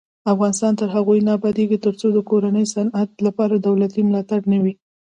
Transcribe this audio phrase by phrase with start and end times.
[0.33, 4.73] افغانستان تر هغو نه ابادیږي، ترڅو د کورني صنعت لپاره دولتي ملاتړ نه وي.